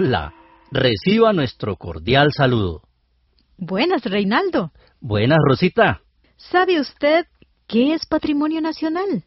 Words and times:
Hola, 0.00 0.32
reciba 0.70 1.32
nuestro 1.32 1.74
cordial 1.74 2.28
saludo. 2.30 2.82
Buenas, 3.56 4.04
Reinaldo. 4.04 4.70
Buenas, 5.00 5.38
Rosita. 5.44 6.02
¿Sabe 6.36 6.78
usted 6.78 7.26
qué 7.66 7.94
es 7.94 8.06
patrimonio 8.06 8.60
nacional? 8.60 9.24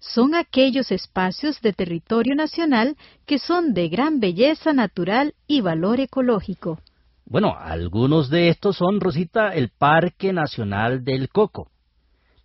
Son 0.00 0.34
aquellos 0.34 0.90
espacios 0.90 1.60
de 1.60 1.72
territorio 1.72 2.34
nacional 2.34 2.96
que 3.24 3.38
son 3.38 3.72
de 3.72 3.88
gran 3.88 4.18
belleza 4.18 4.72
natural 4.72 5.36
y 5.46 5.60
valor 5.60 6.00
ecológico. 6.00 6.80
Bueno, 7.24 7.56
algunos 7.56 8.30
de 8.30 8.48
estos 8.48 8.78
son, 8.78 8.98
Rosita, 9.00 9.50
el 9.50 9.68
Parque 9.68 10.32
Nacional 10.32 11.04
del 11.04 11.28
Coco, 11.28 11.70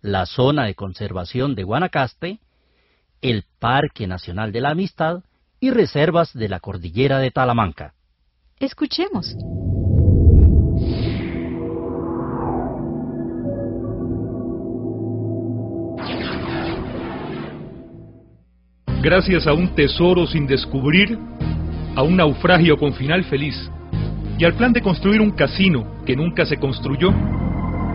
la 0.02 0.24
zona 0.24 0.66
de 0.66 0.76
conservación 0.76 1.56
de 1.56 1.64
Guanacaste, 1.64 2.38
el 3.20 3.42
Parque 3.58 4.06
Nacional 4.06 4.52
de 4.52 4.60
la 4.60 4.70
Amistad 4.70 5.24
y 5.60 5.70
reservas 5.70 6.32
de 6.32 6.48
la 6.48 6.60
cordillera 6.60 7.18
de 7.18 7.30
Talamanca. 7.30 7.94
Escuchemos. 8.58 9.36
Gracias 19.02 19.46
a 19.46 19.54
un 19.54 19.74
tesoro 19.74 20.26
sin 20.26 20.46
descubrir, 20.46 21.18
a 21.96 22.02
un 22.02 22.16
naufragio 22.16 22.76
con 22.76 22.92
final 22.92 23.24
feliz 23.24 23.56
y 24.38 24.44
al 24.44 24.54
plan 24.54 24.72
de 24.72 24.82
construir 24.82 25.20
un 25.20 25.30
casino 25.30 26.02
que 26.06 26.16
nunca 26.16 26.44
se 26.44 26.56
construyó, 26.56 27.10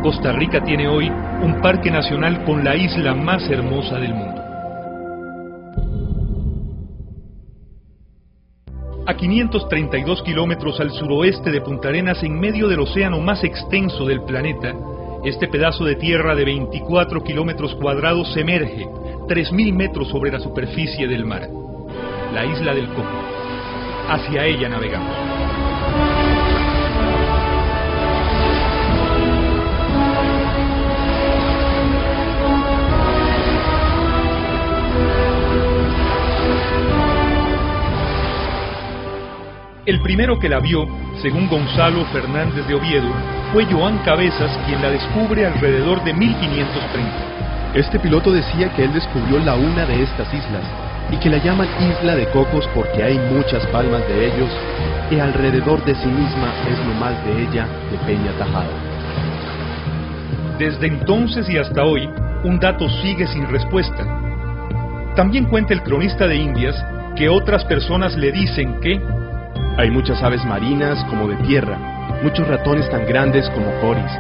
Costa 0.02 0.32
Rica 0.32 0.64
tiene 0.64 0.88
hoy 0.88 1.08
un 1.08 1.60
parque 1.62 1.90
nacional 1.90 2.44
con 2.44 2.64
la 2.64 2.76
isla 2.76 3.16
más 3.16 3.50
hermosa 3.50 3.98
del 3.98 4.14
mundo. 4.14 4.35
A 9.08 9.16
532 9.16 10.24
kilómetros 10.24 10.80
al 10.80 10.90
suroeste 10.90 11.52
de 11.52 11.62
Punta 11.62 11.90
Arenas, 11.90 12.24
en 12.24 12.40
medio 12.40 12.68
del 12.68 12.80
océano 12.80 13.20
más 13.20 13.44
extenso 13.44 14.04
del 14.04 14.24
planeta, 14.24 14.74
este 15.24 15.48
pedazo 15.48 15.86
de 15.86 15.96
tierra 15.96 16.34
de 16.34 16.44
24 16.44 17.24
kilómetros 17.24 17.76
cuadrados 17.76 18.36
emerge 18.36 18.88
3.000 19.28 19.74
metros 19.74 20.08
sobre 20.10 20.32
la 20.32 20.40
superficie 20.40 21.08
del 21.08 21.24
mar, 21.24 21.48
la 22.34 22.46
isla 22.46 22.74
del 22.74 22.88
Coco. 22.88 23.22
Hacia 24.10 24.44
ella 24.46 24.70
navegamos. 24.70 25.45
El 39.86 40.02
primero 40.02 40.40
que 40.40 40.50
la 40.50 40.60
vio, 40.60 40.88
según 41.22 41.48
Gonzalo 41.48 42.06
Fernández 42.06 42.66
de 42.66 42.74
Oviedo, 42.74 43.08
fue 43.54 43.66
Joan 43.66 44.00
Cabezas 44.00 44.50
quien 44.66 44.82
la 44.82 44.90
descubre 44.90 45.46
alrededor 45.46 46.04
de 46.04 46.12
1530. 46.12 47.12
Este 47.76 48.00
piloto 48.00 48.32
decía 48.32 48.74
que 48.74 48.86
él 48.86 48.94
descubrió 48.94 49.38
la 49.38 49.54
una 49.54 49.86
de 49.86 50.02
estas 50.02 50.34
islas 50.34 50.64
y 51.12 51.18
que 51.18 51.30
la 51.30 51.38
llaman 51.38 51.68
Isla 51.80 52.16
de 52.16 52.26
Cocos 52.32 52.68
porque 52.74 53.04
hay 53.04 53.20
muchas 53.32 53.64
palmas 53.68 54.02
de 54.08 54.26
ellos 54.26 54.50
y 55.12 55.20
alrededor 55.20 55.86
de 55.86 55.94
sí 55.94 56.08
misma 56.08 56.52
es 56.68 56.80
lo 56.80 56.94
más 56.96 57.24
de 57.24 57.44
ella 57.44 57.68
de 57.92 57.98
peña 58.08 58.32
tajada. 58.40 58.74
Desde 60.58 60.88
entonces 60.88 61.48
y 61.48 61.60
hasta 61.60 61.84
hoy, 61.84 62.10
un 62.44 62.60
dato 62.60 62.90
sigue 63.04 63.28
sin 63.28 63.48
respuesta. 63.50 64.04
También 65.16 65.46
cuenta 65.46 65.76
el 65.76 65.84
cronista 65.84 66.26
de 66.26 66.38
Indias 66.38 66.76
que 67.16 67.30
otras 67.30 67.64
personas 67.66 68.16
le 68.18 68.32
dicen 68.32 68.80
que 68.82 69.00
hay 69.78 69.92
muchas 69.92 70.22
aves 70.24 70.44
marinas 70.46 71.04
como 71.10 71.28
de 71.28 71.36
tierra, 71.44 71.78
muchos 72.24 72.48
ratones 72.48 72.90
tan 72.90 73.06
grandes 73.06 73.50
como 73.50 73.68
coris. 73.82 74.12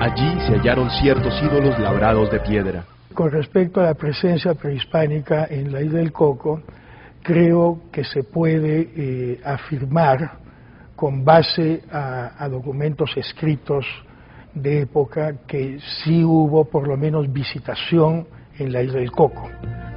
Allí 0.00 0.40
se 0.40 0.56
hallaron 0.56 0.90
ciertos 0.90 1.40
ídolos 1.40 1.78
labrados 1.78 2.30
de 2.32 2.40
piedra. 2.40 2.84
Con 3.14 3.30
respecto 3.30 3.80
a 3.80 3.84
la 3.84 3.94
presencia 3.94 4.54
prehispánica 4.54 5.46
en 5.48 5.72
la 5.72 5.82
isla 5.82 6.00
del 6.00 6.10
Coco, 6.10 6.62
creo 7.22 7.82
que 7.92 8.02
se 8.02 8.24
puede 8.24 8.90
eh, 8.96 9.40
afirmar 9.44 10.38
con 10.96 11.24
base 11.24 11.82
a, 11.92 12.32
a 12.36 12.48
documentos 12.48 13.16
escritos 13.16 13.86
de 14.52 14.80
época 14.80 15.46
que 15.46 15.78
sí 16.02 16.24
hubo 16.24 16.64
por 16.64 16.88
lo 16.88 16.96
menos 16.96 17.32
visitación 17.32 18.26
en 18.58 18.72
la 18.72 18.82
isla 18.82 18.98
del 18.98 19.12
Coco. 19.12 19.48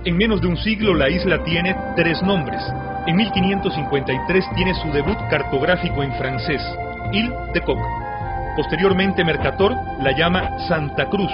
En 0.05 0.15
menos 0.15 0.41
de 0.41 0.47
un 0.47 0.57
siglo 0.57 0.93
la 0.93 1.09
isla 1.09 1.43
tiene 1.43 1.75
tres 1.95 2.21
nombres. 2.21 2.61
En 3.07 3.15
1553 3.15 4.45
tiene 4.53 4.73
su 4.75 4.91
debut 4.91 5.17
cartográfico 5.29 6.03
en 6.03 6.11
francés, 6.17 6.61
Ile 7.13 7.33
de 7.53 7.61
Coq. 7.61 7.79
Posteriormente 8.57 9.23
Mercator 9.23 9.73
la 10.01 10.11
llama 10.11 10.67
Santa 10.67 11.09
Cruz 11.09 11.31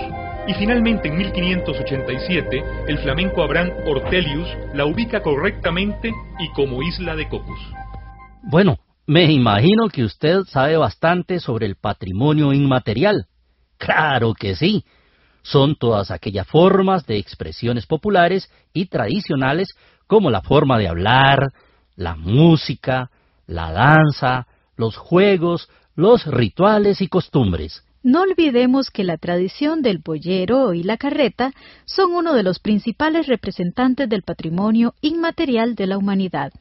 y 0.47 0.53
finalmente 0.53 1.07
en 1.07 1.17
1587 1.17 2.63
el 2.87 2.99
flamenco 2.99 3.41
Abraham 3.41 3.71
Ortelius 3.87 4.47
la 4.75 4.85
ubica 4.85 5.23
correctamente 5.23 6.13
y 6.37 6.49
como 6.51 6.83
isla 6.83 7.15
de 7.15 7.27
Cocos. 7.27 7.59
Bueno, 8.43 8.77
me 9.07 9.31
imagino 9.31 9.89
que 9.89 10.03
usted 10.03 10.41
sabe 10.43 10.77
bastante 10.77 11.39
sobre 11.39 11.65
el 11.65 11.75
patrimonio 11.75 12.53
inmaterial. 12.53 13.25
Claro 13.79 14.35
que 14.35 14.55
sí. 14.55 14.85
Son 15.41 15.75
todas 15.75 16.11
aquellas 16.11 16.47
formas 16.47 17.07
de 17.07 17.17
expresiones 17.17 17.87
populares 17.87 18.49
y 18.73 18.85
tradicionales 18.85 19.69
como 20.13 20.29
la 20.29 20.41
forma 20.41 20.77
de 20.77 20.87
hablar, 20.87 21.53
la 21.95 22.15
música, 22.15 23.09
la 23.47 23.71
danza, 23.71 24.45
los 24.77 24.95
juegos, 24.95 25.69
los 25.95 26.27
rituales 26.27 27.01
y 27.01 27.07
costumbres. 27.07 27.83
No 28.03 28.21
olvidemos 28.21 28.91
que 28.91 29.03
la 29.03 29.17
tradición 29.17 29.81
del 29.81 29.97
boyero 29.97 30.75
y 30.75 30.83
la 30.83 30.97
carreta 30.97 31.51
son 31.85 32.11
uno 32.11 32.35
de 32.35 32.43
los 32.43 32.59
principales 32.59 33.25
representantes 33.25 34.07
del 34.07 34.21
patrimonio 34.21 34.93
inmaterial 35.01 35.73
de 35.73 35.87
la 35.87 35.97
humanidad. 35.97 36.53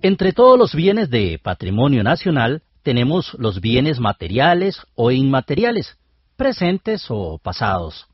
Entre 0.00 0.32
todos 0.32 0.56
los 0.56 0.76
bienes 0.76 1.10
de 1.10 1.40
patrimonio 1.42 2.04
nacional 2.04 2.62
tenemos 2.82 3.34
los 3.38 3.60
bienes 3.60 4.00
materiales 4.00 4.80
o 4.94 5.10
inmateriales, 5.10 5.96
presentes 6.36 7.06
o 7.08 7.38
pasados. 7.38 8.06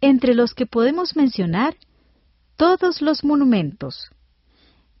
Entre 0.00 0.34
los 0.34 0.54
que 0.54 0.66
podemos 0.66 1.16
mencionar 1.16 1.74
todos 2.56 3.02
los 3.02 3.24
monumentos. 3.24 4.10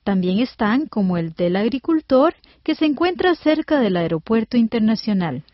También 0.04 0.40
están 0.40 0.86
como 0.86 1.16
el 1.16 1.32
del 1.32 1.56
agricultor 1.56 2.34
que 2.64 2.74
se 2.74 2.86
encuentra 2.86 3.34
cerca 3.36 3.78
del 3.78 3.96
aeropuerto 3.96 4.56
internacional. 4.56 5.44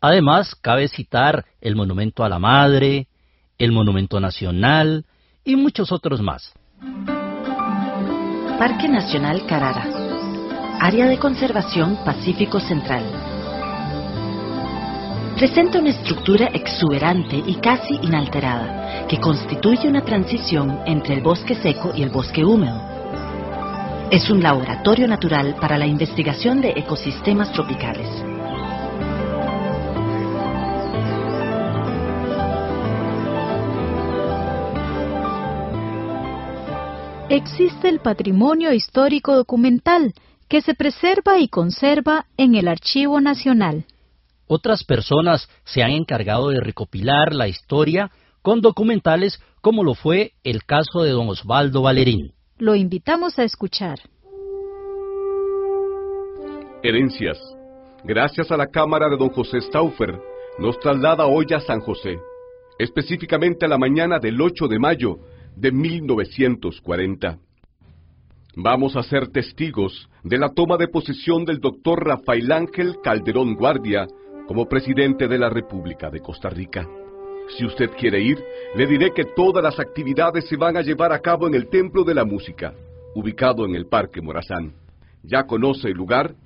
Además, 0.00 0.54
cabe 0.56 0.88
citar 0.88 1.44
el 1.60 1.76
monumento 1.76 2.24
a 2.24 2.28
la 2.28 2.38
madre, 2.38 3.06
el 3.58 3.72
monumento 3.72 4.20
nacional 4.20 5.06
y 5.44 5.56
muchos 5.56 5.92
otros 5.92 6.20
más. 6.20 6.52
Parque 8.58 8.88
Nacional 8.88 9.46
Carara. 9.46 10.03
Área 10.80 11.06
de 11.06 11.18
Conservación 11.18 11.96
Pacífico 12.04 12.60
Central. 12.60 13.04
Presenta 15.36 15.78
una 15.78 15.90
estructura 15.90 16.46
exuberante 16.52 17.36
y 17.46 17.54
casi 17.56 17.94
inalterada, 18.02 19.06
que 19.08 19.18
constituye 19.18 19.88
una 19.88 20.04
transición 20.04 20.80
entre 20.84 21.14
el 21.14 21.22
bosque 21.22 21.54
seco 21.54 21.92
y 21.94 22.02
el 22.02 22.10
bosque 22.10 22.44
húmedo. 22.44 22.80
Es 24.10 24.28
un 24.30 24.42
laboratorio 24.42 25.08
natural 25.08 25.56
para 25.60 25.78
la 25.78 25.86
investigación 25.86 26.60
de 26.60 26.70
ecosistemas 26.76 27.52
tropicales. 27.52 28.08
Existe 37.30 37.88
el 37.88 38.00
patrimonio 38.00 38.72
histórico 38.72 39.34
documental 39.34 40.12
que 40.48 40.60
se 40.60 40.74
preserva 40.74 41.38
y 41.38 41.48
conserva 41.48 42.26
en 42.36 42.54
el 42.54 42.68
Archivo 42.68 43.20
Nacional. 43.20 43.86
Otras 44.46 44.84
personas 44.84 45.48
se 45.64 45.82
han 45.82 45.90
encargado 45.90 46.50
de 46.50 46.60
recopilar 46.60 47.34
la 47.34 47.48
historia 47.48 48.10
con 48.42 48.60
documentales 48.60 49.40
como 49.60 49.82
lo 49.82 49.94
fue 49.94 50.32
el 50.44 50.64
caso 50.64 51.02
de 51.02 51.10
don 51.10 51.28
Osvaldo 51.28 51.82
Valerín. 51.82 52.32
Lo 52.58 52.74
invitamos 52.74 53.38
a 53.38 53.44
escuchar. 53.44 53.98
Herencias. 56.82 57.38
Gracias 58.04 58.50
a 58.50 58.58
la 58.58 58.66
cámara 58.66 59.08
de 59.08 59.16
don 59.16 59.30
José 59.30 59.62
Stauffer, 59.62 60.20
nos 60.58 60.78
traslada 60.78 61.24
hoy 61.24 61.46
a 61.54 61.60
San 61.60 61.80
José, 61.80 62.18
específicamente 62.78 63.64
a 63.64 63.68
la 63.68 63.78
mañana 63.78 64.18
del 64.18 64.38
8 64.38 64.68
de 64.68 64.78
mayo 64.78 65.18
de 65.56 65.72
1940. 65.72 67.38
Vamos 68.56 68.94
a 68.94 69.02
ser 69.02 69.28
testigos 69.28 70.08
de 70.22 70.38
la 70.38 70.48
toma 70.48 70.76
de 70.76 70.86
posesión 70.86 71.44
del 71.44 71.58
doctor 71.58 72.06
Rafael 72.06 72.52
Ángel 72.52 72.98
Calderón 73.02 73.56
Guardia 73.56 74.06
como 74.46 74.68
presidente 74.68 75.26
de 75.26 75.38
la 75.38 75.50
República 75.50 76.08
de 76.08 76.20
Costa 76.20 76.50
Rica. 76.50 76.88
Si 77.56 77.66
usted 77.66 77.90
quiere 77.98 78.20
ir, 78.20 78.38
le 78.76 78.86
diré 78.86 79.10
que 79.12 79.24
todas 79.24 79.62
las 79.62 79.80
actividades 79.80 80.46
se 80.46 80.56
van 80.56 80.76
a 80.76 80.82
llevar 80.82 81.12
a 81.12 81.18
cabo 81.18 81.48
en 81.48 81.54
el 81.54 81.68
Templo 81.68 82.04
de 82.04 82.14
la 82.14 82.24
Música, 82.24 82.72
ubicado 83.16 83.66
en 83.66 83.74
el 83.74 83.86
Parque 83.86 84.22
Morazán. 84.22 84.72
Ya 85.24 85.44
conoce 85.44 85.88
el 85.88 85.94
lugar 85.94 86.36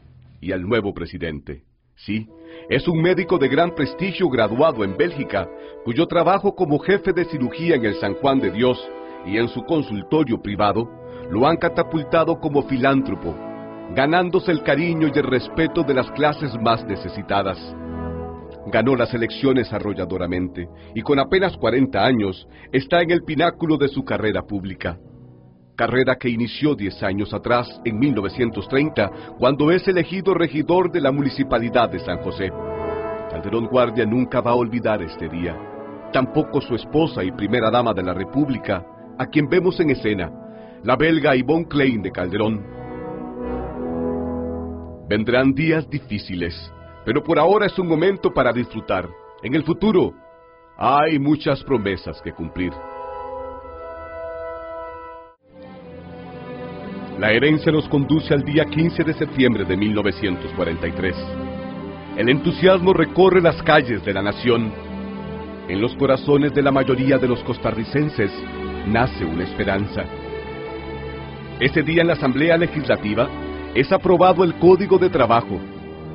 y 0.40 0.52
al 0.52 0.62
nuevo 0.62 0.94
presidente. 0.94 1.62
Sí, 1.94 2.26
es 2.70 2.88
un 2.88 3.02
médico 3.02 3.36
de 3.36 3.48
gran 3.48 3.74
prestigio 3.74 4.30
graduado 4.30 4.82
en 4.82 4.96
Bélgica, 4.96 5.46
cuyo 5.84 6.06
trabajo 6.06 6.54
como 6.54 6.78
jefe 6.78 7.12
de 7.12 7.26
cirugía 7.26 7.74
en 7.74 7.84
el 7.84 7.96
San 7.96 8.14
Juan 8.14 8.40
de 8.40 8.50
Dios 8.50 8.78
y 9.26 9.36
en 9.36 9.48
su 9.48 9.62
consultorio 9.64 10.40
privado 10.40 10.88
lo 11.30 11.46
han 11.46 11.56
catapultado 11.56 12.40
como 12.40 12.62
filántropo, 12.62 13.34
ganándose 13.94 14.50
el 14.50 14.62
cariño 14.62 15.08
y 15.08 15.18
el 15.18 15.24
respeto 15.24 15.82
de 15.82 15.94
las 15.94 16.10
clases 16.12 16.52
más 16.60 16.84
necesitadas. 16.84 17.58
Ganó 18.66 18.96
las 18.96 19.12
elecciones 19.14 19.72
arrolladoramente 19.72 20.68
y 20.94 21.02
con 21.02 21.18
apenas 21.18 21.56
40 21.56 22.02
años 22.02 22.46
está 22.72 23.02
en 23.02 23.10
el 23.10 23.22
pináculo 23.22 23.76
de 23.76 23.88
su 23.88 24.04
carrera 24.04 24.42
pública. 24.42 24.98
Carrera 25.76 26.16
que 26.16 26.28
inició 26.28 26.74
10 26.74 27.02
años 27.04 27.32
atrás, 27.32 27.80
en 27.84 27.98
1930, 27.98 29.10
cuando 29.38 29.70
es 29.70 29.86
elegido 29.86 30.34
regidor 30.34 30.90
de 30.90 31.00
la 31.00 31.12
Municipalidad 31.12 31.88
de 31.88 32.00
San 32.00 32.18
José. 32.18 32.50
Calderón 33.30 33.66
Guardia 33.66 34.04
nunca 34.04 34.40
va 34.40 34.50
a 34.50 34.56
olvidar 34.56 35.02
este 35.02 35.28
día. 35.28 35.56
Tampoco 36.12 36.60
su 36.60 36.74
esposa 36.74 37.22
y 37.22 37.30
primera 37.30 37.70
dama 37.70 37.94
de 37.94 38.02
la 38.02 38.12
República, 38.12 38.84
a 39.18 39.26
quien 39.26 39.48
vemos 39.48 39.78
en 39.78 39.90
escena, 39.90 40.32
la 40.84 40.96
belga 40.96 41.34
Yvonne 41.34 41.66
Klein 41.66 42.02
de 42.02 42.12
Calderón. 42.12 42.64
Vendrán 45.08 45.54
días 45.54 45.88
difíciles, 45.88 46.54
pero 47.04 47.22
por 47.22 47.38
ahora 47.38 47.66
es 47.66 47.78
un 47.78 47.88
momento 47.88 48.32
para 48.32 48.52
disfrutar. 48.52 49.08
En 49.42 49.54
el 49.54 49.64
futuro 49.64 50.14
hay 50.76 51.18
muchas 51.18 51.62
promesas 51.64 52.20
que 52.22 52.32
cumplir. 52.32 52.72
La 57.18 57.32
herencia 57.32 57.72
nos 57.72 57.88
conduce 57.88 58.32
al 58.32 58.44
día 58.44 58.64
15 58.64 59.02
de 59.02 59.14
septiembre 59.14 59.64
de 59.64 59.76
1943. 59.76 61.16
El 62.16 62.28
entusiasmo 62.28 62.92
recorre 62.92 63.40
las 63.40 63.60
calles 63.62 64.04
de 64.04 64.12
la 64.14 64.22
nación. 64.22 64.72
En 65.68 65.80
los 65.80 65.96
corazones 65.96 66.54
de 66.54 66.62
la 66.62 66.70
mayoría 66.70 67.18
de 67.18 67.26
los 67.26 67.42
costarricenses 67.42 68.30
nace 68.86 69.24
una 69.24 69.44
esperanza. 69.44 70.04
Ese 71.60 71.82
día 71.82 72.02
en 72.02 72.06
la 72.06 72.12
Asamblea 72.12 72.56
Legislativa 72.56 73.28
es 73.74 73.90
aprobado 73.90 74.44
el 74.44 74.54
Código 74.60 74.96
de 74.96 75.10
Trabajo, 75.10 75.58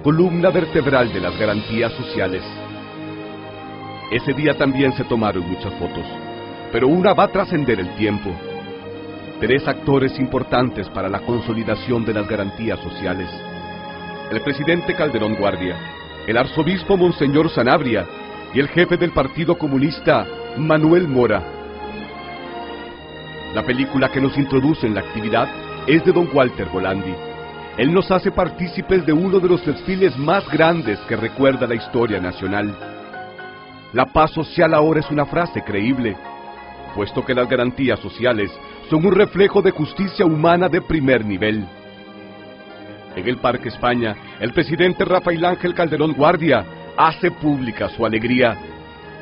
columna 0.01 0.49
vertebral 0.49 1.11
de 1.11 1.19
las 1.19 1.37
garantías 1.37 1.91
sociales. 1.93 2.41
Ese 4.09 4.31
día 4.31 4.57
también 4.57 4.93
se 4.93 5.03
tomaron 5.03 5.43
muchas 5.45 5.73
fotos, 5.73 6.05
pero 6.71 6.87
una 6.87 7.13
va 7.13 7.25
a 7.25 7.31
trascender 7.31 7.77
el 7.81 7.93
tiempo. 7.95 8.29
Tres 9.41 9.67
actores 9.67 10.17
importantes 10.17 10.87
para 10.87 11.09
la 11.09 11.19
consolidación 11.19 12.05
de 12.05 12.13
las 12.13 12.25
garantías 12.25 12.79
sociales. 12.79 13.27
El 14.31 14.39
presidente 14.43 14.95
Calderón 14.95 15.35
Guardia, 15.35 15.77
el 16.25 16.37
arzobispo 16.37 16.95
Monseñor 16.95 17.49
Sanabria 17.49 18.07
y 18.53 18.61
el 18.61 18.69
jefe 18.69 18.95
del 18.95 19.11
Partido 19.11 19.57
Comunista, 19.57 20.25
Manuel 20.55 21.09
Mora. 21.09 21.43
La 23.53 23.63
película 23.63 24.09
que 24.09 24.19
nos 24.19 24.35
introduce 24.35 24.87
en 24.87 24.95
la 24.95 25.01
actividad 25.01 25.47
es 25.85 26.03
de 26.03 26.11
don 26.11 26.27
Walter 26.33 26.67
Golandi. 26.69 27.13
Él 27.77 27.93
nos 27.93 28.09
hace 28.09 28.31
partícipes 28.31 29.05
de 29.05 29.13
uno 29.13 29.39
de 29.39 29.47
los 29.47 29.63
desfiles 29.63 30.17
más 30.17 30.49
grandes 30.49 30.97
que 31.01 31.15
recuerda 31.15 31.67
la 31.67 31.75
historia 31.75 32.19
nacional. 32.19 32.75
La 33.93 34.07
paz 34.07 34.31
social 34.31 34.73
ahora 34.73 35.01
es 35.01 35.11
una 35.11 35.27
frase 35.27 35.61
creíble, 35.61 36.17
puesto 36.95 37.23
que 37.23 37.35
las 37.35 37.47
garantías 37.47 37.99
sociales 37.99 38.49
son 38.89 39.05
un 39.05 39.13
reflejo 39.13 39.61
de 39.61 39.69
justicia 39.69 40.25
humana 40.25 40.67
de 40.67 40.81
primer 40.81 41.23
nivel. 41.23 41.63
En 43.15 43.27
el 43.27 43.37
Parque 43.37 43.69
España, 43.69 44.15
el 44.39 44.51
presidente 44.51 45.05
Rafael 45.05 45.45
Ángel 45.45 45.75
Calderón 45.75 46.13
Guardia 46.13 46.65
hace 46.97 47.29
pública 47.29 47.87
su 47.89 48.03
alegría. 48.03 48.57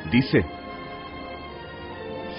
Dice, 0.10 0.45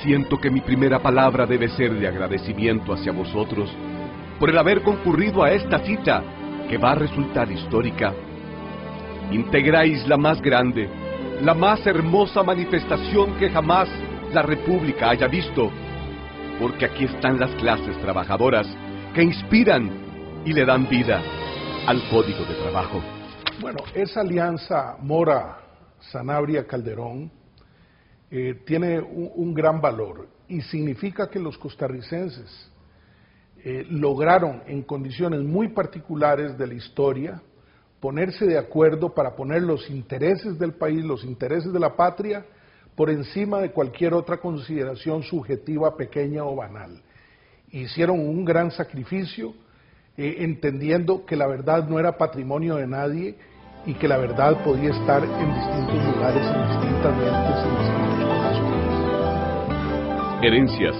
siento 0.02 0.38
que 0.38 0.50
mi 0.50 0.60
primera 0.60 1.00
palabra 1.00 1.46
debe 1.46 1.69
ser 1.69 1.94
de 1.94 2.08
agradecimiento 2.08 2.93
hacia 2.93 3.12
vosotros 3.12 3.70
por 4.38 4.50
el 4.50 4.58
haber 4.58 4.82
concurrido 4.82 5.43
a 5.43 5.52
esta 5.52 5.78
cita 5.81 6.22
que 6.69 6.76
va 6.78 6.93
a 6.93 6.96
resultar 6.96 7.50
histórica. 7.50 8.12
Integráis 9.31 10.06
la 10.08 10.16
más 10.16 10.40
grande, 10.43 10.88
la 11.40 11.54
más 11.54 11.87
hermosa 11.87 12.43
manifestación 12.43 13.37
que 13.38 13.50
jamás 13.50 13.88
la 14.32 14.43
República 14.43 15.10
haya 15.10 15.28
visto, 15.28 15.70
porque 16.60 16.87
aquí 16.87 17.05
están 17.05 17.38
las 17.38 17.52
clases 17.52 17.96
trabajadoras 18.00 18.66
que 19.14 19.22
inspiran 19.22 19.88
y 20.44 20.52
le 20.52 20.64
dan 20.64 20.88
vida 20.88 21.22
al 21.87 22.02
Código 22.08 22.44
de 22.44 22.55
Trabajo. 22.55 23.00
Bueno, 23.60 23.78
esa 23.94 24.22
alianza 24.22 24.96
Mora-Sanabria-Calderón 25.00 27.31
eh, 28.34 28.62
tiene 28.64 28.99
un, 28.99 29.52
gran 29.52 29.82
valor 29.82 30.26
y 30.49 30.62
significa 30.62 31.29
que 31.29 31.38
los 31.38 31.58
costarricenses 31.58 32.73
eh, 33.62 33.84
lograron 33.90 34.62
en 34.67 34.84
condiciones 34.84 35.43
muy 35.43 35.69
particulares 35.69 36.56
de 36.56 36.67
la 36.67 36.72
historia 36.72 37.43
ponerse 38.01 38.46
de 38.46 38.56
acuerdo 38.56 39.15
para 39.15 39.36
poner 39.36 39.60
los 39.60 39.91
intereses 39.91 40.58
del 40.58 40.72
país, 40.72 41.05
los 41.05 41.24
intereses 41.24 41.70
de 41.74 41.79
la 41.79 41.94
patria, 41.94 42.46
por 42.96 43.10
encima 43.10 43.60
de 43.60 43.70
cualquier 43.70 44.15
otra 44.15 44.39
consideración 44.39 45.22
subjetiva, 45.24 45.94
pequeña 45.94 46.43
o 46.44 46.56
banal. 46.56 47.03
Hicieron 47.70 48.19
un 48.19 48.46
gran 48.46 48.70
sacrificio, 48.70 49.53
eh, 50.17 50.36
entendiendo 50.39 51.27
que 51.27 51.36
la 51.36 51.46
verdad 51.46 51.86
no 51.86 51.98
era 51.98 52.17
patrimonio 52.17 52.77
de 52.77 52.86
nadie 52.86 53.36
y 53.84 53.93
que 53.93 54.08
la 54.08 54.17
verdad 54.17 54.65
podía 54.65 54.89
estar 54.91 55.22
en 55.22 55.55
distintos 55.55 56.15
lugares, 56.15 56.46
en 56.46 56.81
distintas 56.81 57.17
mentes, 57.17 57.65
en 57.65 57.77
distintos 57.79 57.89
corazones. 57.89 57.92
Herencias. 60.43 60.96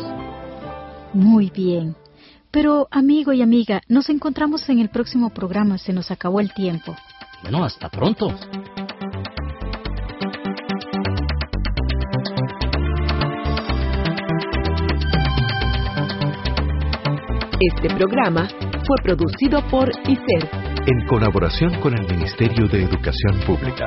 Muy 1.13 1.51
bien. 1.51 1.97
Pero, 2.53 2.87
amigo 2.93 3.33
y 3.33 3.43
amiga, 3.43 3.81
nos 3.89 4.09
encontramos 4.09 4.69
en 4.69 4.79
el 4.79 4.89
próximo 4.89 5.31
programa. 5.31 5.79
Se 5.79 5.93
nos 5.93 6.13
acabó 6.13 6.39
el 6.39 6.53
tiempo. 6.55 6.95
Bueno, 7.43 7.65
hasta 7.65 7.89
pronto. 7.89 8.29
Este 17.59 17.95
programa 17.97 18.49
fue 18.87 18.97
producido 19.03 19.61
por 19.69 19.91
ICER. 20.07 20.51
En 20.87 21.07
colaboración 21.07 21.81
con 21.81 21.95
el 21.95 22.07
Ministerio 22.07 22.69
de 22.69 22.85
Educación 22.85 23.41
Pública. 23.45 23.87